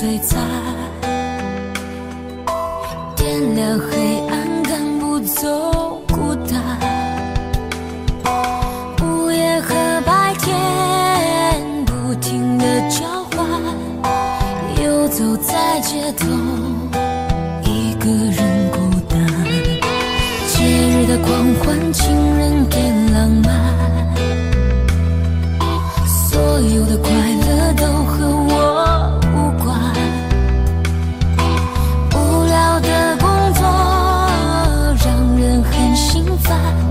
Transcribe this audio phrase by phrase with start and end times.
[0.00, 0.40] 璀璨
[3.14, 6.58] 点亮黑暗赶不走孤单。
[9.02, 9.74] 午夜和
[10.06, 13.46] 白天不停的交换
[14.82, 16.28] 游走在街头
[17.66, 19.20] 一个人孤单。
[20.48, 22.76] 节日的狂欢情人的
[23.12, 23.50] 浪漫。
[26.06, 26.96] 所有的
[36.50, 36.89] 发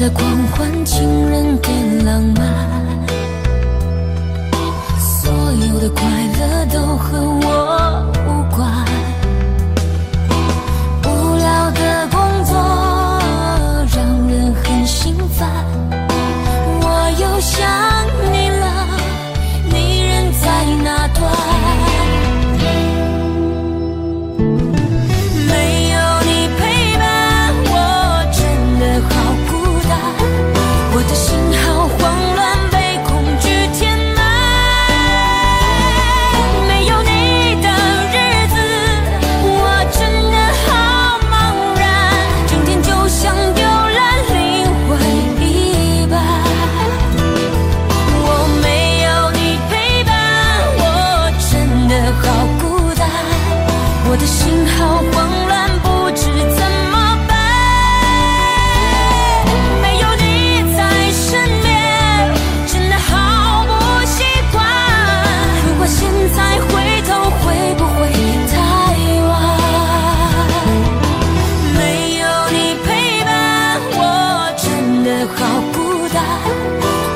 [0.00, 2.79] 的狂欢情人的浪漫。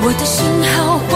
[0.07, 0.45] 我的心
[0.77, 1.14] 好慌